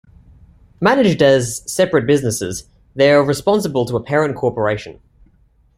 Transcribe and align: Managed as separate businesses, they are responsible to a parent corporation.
Managed 0.79 1.21
as 1.21 1.61
separate 1.71 2.07
businesses, 2.07 2.67
they 2.95 3.11
are 3.11 3.23
responsible 3.23 3.85
to 3.85 3.97
a 3.97 4.03
parent 4.03 4.35
corporation. 4.35 4.99